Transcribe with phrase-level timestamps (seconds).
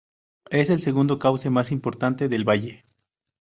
[0.49, 2.85] Es el segundo cauce más importante del valle.